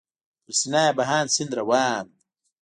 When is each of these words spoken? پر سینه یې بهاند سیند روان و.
پر 0.43 0.53
سینه 0.59 0.79
یې 0.85 0.95
بهاند 0.97 1.29
سیند 1.35 1.51
روان 1.59 2.03
و. 2.09 2.13